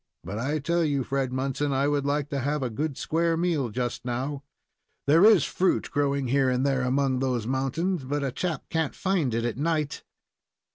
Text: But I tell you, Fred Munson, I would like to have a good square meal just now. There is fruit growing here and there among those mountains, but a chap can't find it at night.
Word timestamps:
But 0.23 0.39
I 0.39 0.57
tell 0.57 0.83
you, 0.83 1.03
Fred 1.03 1.31
Munson, 1.31 1.71
I 1.71 1.87
would 1.87 2.07
like 2.07 2.29
to 2.31 2.39
have 2.39 2.63
a 2.63 2.71
good 2.71 2.97
square 2.97 3.37
meal 3.37 3.69
just 3.69 4.03
now. 4.03 4.41
There 5.05 5.23
is 5.23 5.43
fruit 5.43 5.91
growing 5.91 6.29
here 6.29 6.49
and 6.49 6.65
there 6.65 6.81
among 6.81 7.19
those 7.19 7.45
mountains, 7.45 8.03
but 8.03 8.23
a 8.23 8.31
chap 8.31 8.63
can't 8.71 8.95
find 8.95 9.31
it 9.35 9.45
at 9.45 9.57
night. 9.57 10.03